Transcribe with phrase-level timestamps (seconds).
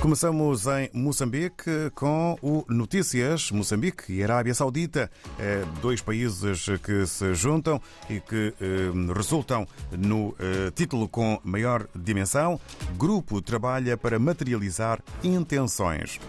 [0.00, 7.34] Começamos em Moçambique com o Notícias Moçambique e Arábia Saudita, é dois países que se
[7.34, 12.60] juntam e que eh, resultam no eh, título com maior dimensão.
[12.96, 16.20] Grupo trabalha para materializar intenções.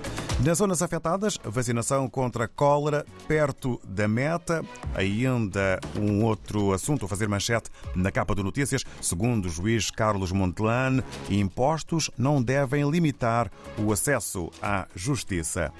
[0.41, 4.63] Nas zonas afetadas, vacinação contra cólera perto da meta.
[4.95, 8.85] Ainda um outro assunto a fazer manchete na capa do Notícias.
[9.01, 15.73] Segundo o juiz Carlos Montelane, impostos não devem limitar o acesso à justiça.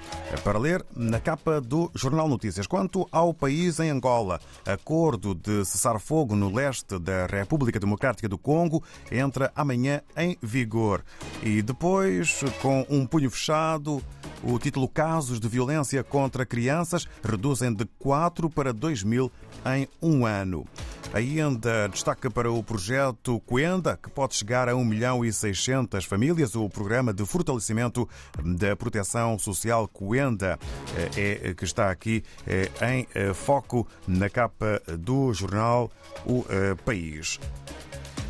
[0.44, 2.66] Para ler na capa do Jornal Notícias.
[2.66, 8.84] Quanto ao país em Angola, acordo de cessar-fogo no leste da República Democrática do Congo
[9.10, 11.02] entra amanhã em vigor.
[11.42, 14.02] E depois, com um punho fechado,
[14.50, 19.30] o título Casos de Violência contra Crianças reduzem de 4 para 2 mil
[19.64, 20.66] em um ano.
[21.12, 26.54] Ainda destaca para o projeto Coenda, que pode chegar a 1 milhão e 600 famílias.
[26.54, 28.08] O programa de fortalecimento
[28.44, 30.58] da proteção social Coenda
[31.16, 35.90] é, que está aqui é, em foco na capa do jornal
[36.26, 36.44] O
[36.84, 37.38] País.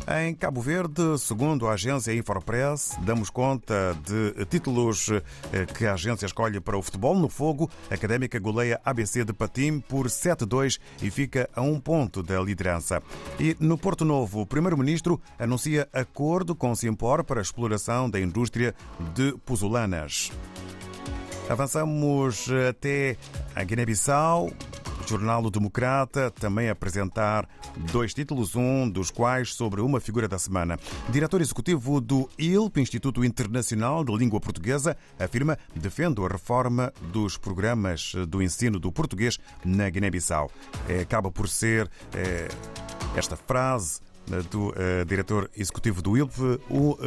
[0.07, 5.09] Em Cabo Verde, segundo a agência Infopress, damos conta de títulos
[5.77, 7.69] que a agência escolhe para o futebol no fogo.
[7.89, 13.01] A académica goleia ABC de Patim por 7-2 e fica a um ponto da liderança.
[13.39, 18.19] E no Porto Novo, o primeiro-ministro anuncia acordo com o Simpor para a exploração da
[18.19, 18.73] indústria
[19.13, 20.31] de pozolanas.
[21.47, 23.17] Avançamos até
[23.55, 24.51] a Guiné-Bissau.
[25.07, 27.47] Jornal do Democrata também apresentar
[27.91, 30.79] dois títulos, um dos quais sobre uma figura da semana.
[31.09, 38.13] Diretor executivo do ILP, Instituto Internacional de Língua Portuguesa, afirma defende a reforma dos programas
[38.27, 40.51] do ensino do português na Guiné-Bissau.
[41.01, 41.89] Acaba por ser
[43.15, 43.99] esta frase
[44.49, 46.97] do uh, diretor executivo do ILP, o uh,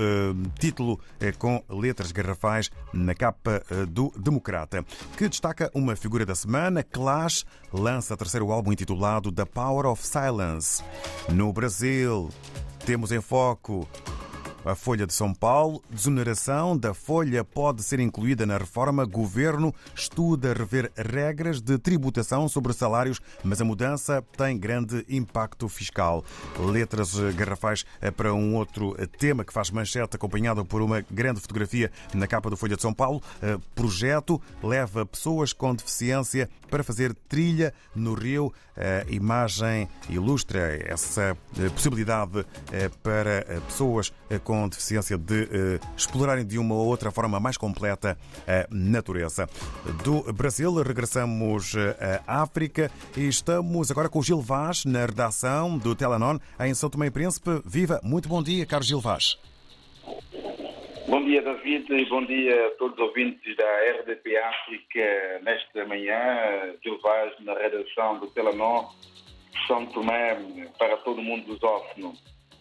[0.59, 4.85] título é com letras garrafais na capa do Democrata,
[5.17, 6.83] que destaca uma figura da semana.
[6.83, 10.83] Clash lança terceiro álbum intitulado The Power of Silence.
[11.29, 12.29] No Brasil,
[12.85, 13.89] temos em foco
[14.65, 19.05] a Folha de São Paulo, desoneração da Folha pode ser incluída na reforma.
[19.05, 26.25] Governo estuda rever regras de tributação sobre salários, mas a mudança tem grande impacto fiscal.
[26.59, 27.85] Letras garrafais
[28.17, 32.57] para um outro tema que faz manchete, acompanhado por uma grande fotografia na capa do
[32.57, 33.23] Folha de São Paulo.
[33.75, 38.53] Projeto leva pessoas com deficiência para fazer trilha no rio.
[38.77, 41.37] A imagem ilustra essa
[41.75, 42.45] possibilidade
[43.03, 48.17] para pessoas com com deficiência de uh, explorarem de uma ou outra forma mais completa
[48.47, 49.47] a natureza.
[50.05, 51.75] Do Brasil, regressamos
[52.27, 56.89] à África e estamos agora com o Gil Vaz na redação do Telenon em São
[56.89, 57.51] Tomé e Príncipe.
[57.65, 58.01] Viva!
[58.05, 59.37] Muito bom dia, Carlos Gil Vaz.
[61.09, 66.75] Bom dia, David, e bom dia a todos os ouvintes da RDP África nesta manhã.
[66.83, 68.87] Gil Vaz na redação do Telenon,
[69.67, 70.39] São Tomé,
[70.79, 72.15] para todo o mundo lusófono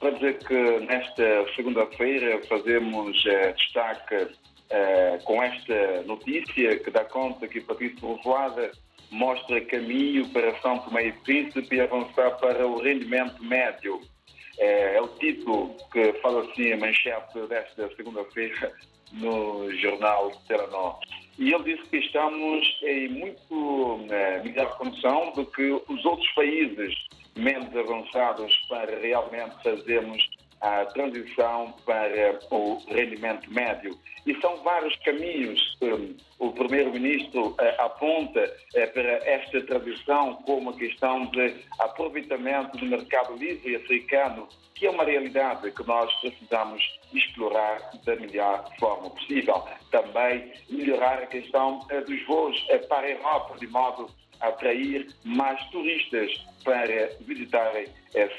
[0.03, 4.35] para dizer que nesta segunda-feira fazemos eh, destaque
[4.69, 8.69] eh, com esta notícia que dá conta que o Partido Povoada
[9.09, 14.01] mostra caminho para São Tomé e Príncipe e avançar para o rendimento médio.
[14.59, 18.73] É, é o título que fala assim a manchete desta segunda-feira
[19.13, 20.99] no jornal Telenor.
[21.39, 26.93] E ele disse que estamos em muito eh, melhor condição do que os outros países
[27.35, 30.27] menos avançados para realmente fazermos
[30.63, 33.99] a transição para o rendimento médio.
[34.25, 38.39] E são vários caminhos que o Primeiro-Ministro eh, aponta
[38.73, 44.89] eh, para esta transição, como a questão de aproveitamento do mercado livre africano, que é
[44.89, 46.81] uma realidade que nós precisamos
[47.13, 49.67] explorar da melhor forma possível.
[49.91, 52.57] Também melhorar a questão eh, dos voos
[52.87, 54.09] para a Europa, de modo
[54.43, 56.31] atrair mais turistas
[56.63, 57.87] para visitarem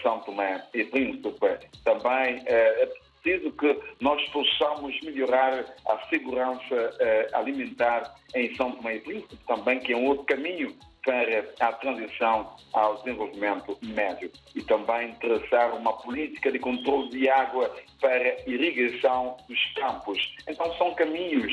[0.02, 1.34] São Tomé e Príncipe.
[1.82, 2.86] Também é
[3.22, 9.92] preciso que nós possamos melhorar a segurança alimentar em São Tomé e Príncipe, também que
[9.92, 10.74] é um outro caminho
[11.04, 17.74] para a transição ao desenvolvimento médio e também traçar uma política de controle de água
[18.00, 20.34] para irrigação dos campos.
[20.48, 21.52] Então são caminhos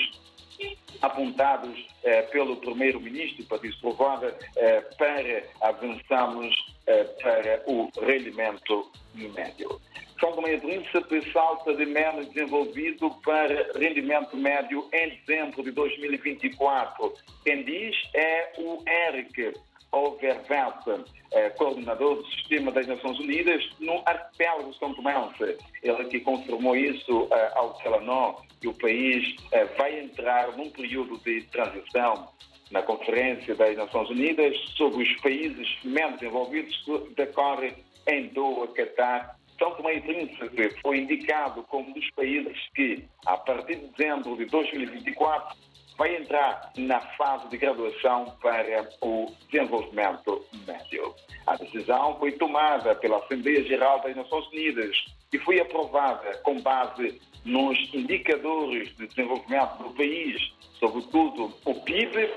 [1.02, 6.56] apontados eh, pelo primeiro-ministro Patrício Provada eh, para avançarmos
[6.88, 9.80] eh, para o rendimento médio.
[10.20, 17.14] São Tomé e salta de menos desenvolvido para rendimento médio em dezembro de 2024.
[17.44, 19.54] Quem diz é o ERIC
[19.92, 21.21] Overvet.
[21.32, 25.58] Eh, coordenador do sistema das Nações Unidas no arquipélago São Tomense.
[25.82, 31.18] Ele que confirmou isso eh, ao Telenor, que o país eh, vai entrar num período
[31.20, 32.30] de transição
[32.70, 37.74] na Conferência das Nações Unidas sobre os países menos desenvolvidos que decorre
[38.08, 39.38] em Doha, Catar.
[39.58, 44.36] São Tomé e Príncipe foi indicado como um dos países que, a partir de dezembro
[44.36, 45.56] de 2024,
[45.98, 51.14] vai entrar na fase de graduação para o desenvolvimento médio.
[51.46, 54.96] A decisão foi tomada pela Assembleia Geral das Nações Unidas
[55.32, 62.30] e foi aprovada com base nos indicadores de desenvolvimento do país, sobretudo o PIB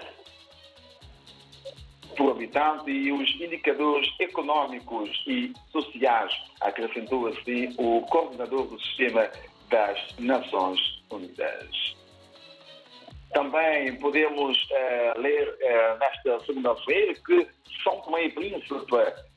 [2.17, 9.29] por habitante e os indicadores económicos e sociais, acrescentou assim o coordenador do sistema
[9.69, 12.04] das Nações Unidas.
[13.35, 17.49] Também podemos uh, ler uh, nesta segunda-feira que
[17.83, 18.75] São Tomé e Príncipe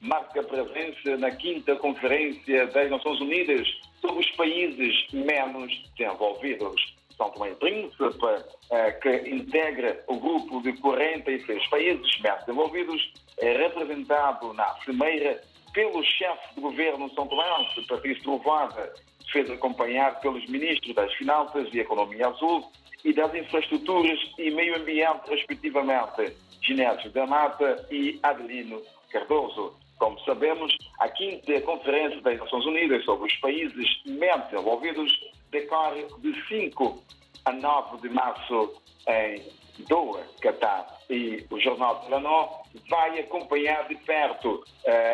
[0.02, 3.68] marca presença na quinta Conferência das Nações Unidas
[4.00, 6.96] sobre os países menos desenvolvidos.
[7.18, 13.58] São Tomé e Príncipe, uh, que integra o grupo de 46 países menos desenvolvidos, é
[13.58, 15.42] representado na primeira
[15.74, 17.44] pelo chefe de governo São Tomé,
[17.88, 18.94] Patrício Trovada,
[19.32, 22.70] fez acompanhar pelos ministros das Finanças e Economia Azul,
[23.04, 28.82] e das infraestruturas e meio ambiente, respectivamente, Ginésio da Mata e Adelino
[29.12, 29.74] Cardoso.
[29.98, 35.12] Como sabemos, a quinta Conferência das Nações Unidas sobre os países menos desenvolvidos
[35.52, 37.04] decorre de 5
[37.48, 38.74] a 9 de março
[39.08, 39.42] em
[39.88, 40.86] Doha, Catar.
[41.10, 44.64] E o Jornal de Lanó vai acompanhar de perto uh,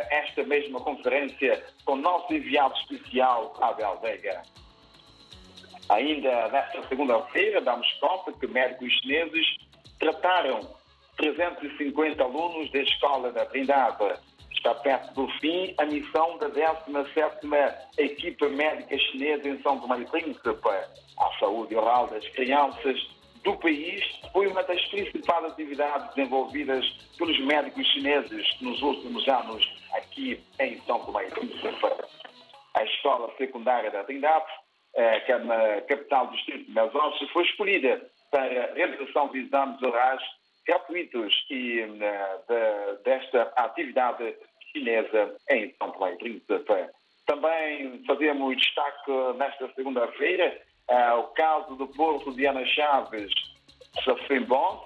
[0.09, 4.41] esta mesma conferência com o nosso enviado especial, Abel Veiga.
[5.89, 9.45] Ainda nesta segunda-feira, damos conta que médicos chineses
[9.99, 10.59] trataram
[11.17, 14.15] 350 alunos da Escola da Trindade.
[14.63, 20.05] Está perto do fim a missão da 17ª Equipa Médica Chinesa em São Tomé e
[20.05, 20.49] Príncipe.
[21.19, 22.97] A saúde oral das crianças
[23.43, 24.01] do país
[24.31, 26.85] foi uma das principais atividades desenvolvidas
[27.17, 31.67] pelos médicos chineses nos últimos anos aqui em São Tomé e Príncipe.
[32.75, 34.47] A Escola Secundária da Trindade
[34.95, 38.01] eh, que é na capital do distrito de Mesócio, foi escolhida
[38.31, 40.21] para a realização de exames orais
[40.65, 44.35] gratuitos e eh, de, desta atividade
[44.73, 46.89] chinesa em São Tomé e Príncipe.
[47.25, 53.31] Também fazemos destaque nesta segunda-feira uh, o caso do Porto de Ana Chaves,
[54.03, 54.81] Safrim Bond,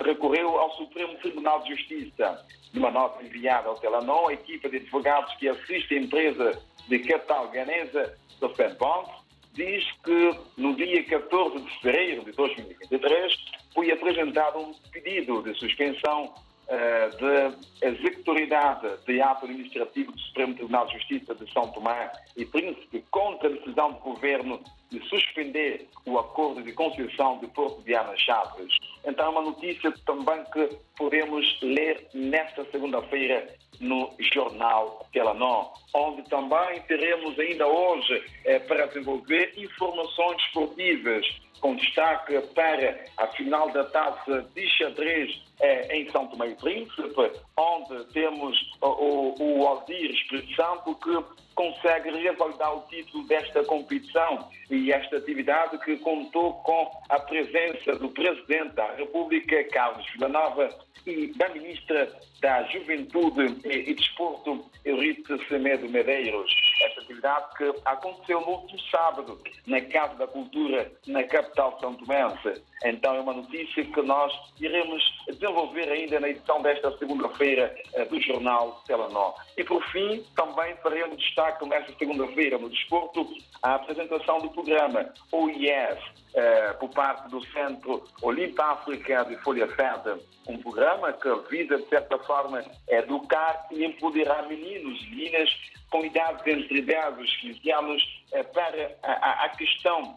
[0.00, 2.46] recorreu ao Supremo Tribunal de Justiça.
[2.72, 7.48] Numa nota enviada ao Telenor, a equipa de advogados que assiste a empresa de capital
[7.48, 9.10] ganesa do FEDBOND,
[9.54, 13.34] diz que no dia 14 de fevereiro de 2023
[13.74, 16.32] foi apresentado um pedido de suspensão
[16.70, 22.46] uh, de executoriedade de ato administrativo do Supremo Tribunal de Justiça de São Tomé e
[22.46, 27.94] Príncipe contra a decisão do governo de suspender o acordo de concessão de Porto de
[27.94, 28.76] Ana Chaves.
[29.04, 33.46] Então, é uma notícia também que podemos ler nesta segunda-feira
[33.80, 41.26] no jornal Telenor, onde também teremos ainda hoje eh, para desenvolver informações esportivas,
[41.60, 47.32] com destaque para a final da taça de xadrez eh, em São Tomé e Príncipe,
[47.56, 51.24] onde temos o, o, o Aldir Espírito Santo que
[51.60, 58.08] consegue revalidar o título desta competição e esta atividade que contou com a presença do
[58.08, 60.70] Presidente da República, Carlos Villanova,
[61.06, 66.50] e da Ministra da Juventude e, Desporto, Euripe Semedo Medeiros.
[66.82, 72.62] Esta atividade que aconteceu no último sábado na Casa da Cultura, na capital São Tomense.
[72.84, 78.18] Então é uma notícia que nós iremos desenvolver ainda na edição desta segunda-feira eh, do
[78.20, 79.34] jornal Telenor.
[79.58, 83.26] E por fim, também faremos destaque nesta segunda-feira no desporto
[83.62, 85.98] a apresentação do programa OIS
[86.34, 91.88] eh, por parte do Centro Olimpa África de Folha Verde, um programa que visa, de
[91.88, 95.50] certa forma, educar e empoderar meninos e meninas
[95.90, 98.02] com idades entre 10 e 15 anos
[98.52, 100.16] para a, a questão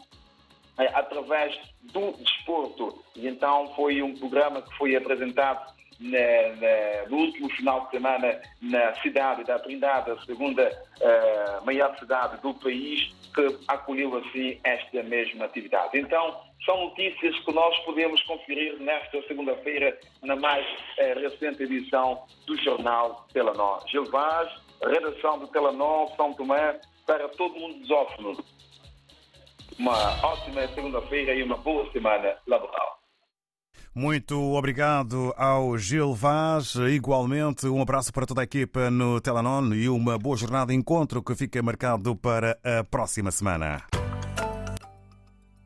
[0.78, 3.04] eh, através do desporto.
[3.16, 8.42] E então foi um programa que foi apresentado na, na, no último final de semana
[8.62, 15.02] na cidade da Trindade, a segunda uh, maior cidade do país, que acolheu assim esta
[15.04, 15.98] mesma atividade.
[15.98, 22.58] Então, são notícias que nós podemos conferir nesta segunda-feira na mais uh, recente edição do
[22.58, 23.84] jornal Telenor.
[23.88, 24.52] Gilvaz,
[24.84, 28.38] redação do Telenor São Tomé, para todo mundo lusófono.
[29.80, 33.03] Uma ótima segunda-feira e uma boa semana laboral.
[33.96, 36.76] Muito obrigado ao Gil Vaz.
[36.76, 41.22] Igualmente, um abraço para toda a equipa no Telanon e uma boa jornada de encontro
[41.22, 43.84] que fica marcado para a próxima semana.